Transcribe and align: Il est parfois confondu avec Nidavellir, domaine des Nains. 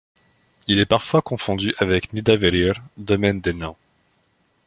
Il 0.67 0.79
est 0.79 0.87
parfois 0.87 1.21
confondu 1.21 1.75
avec 1.77 2.11
Nidavellir, 2.13 2.81
domaine 2.97 3.39
des 3.39 3.53
Nains. 3.53 3.75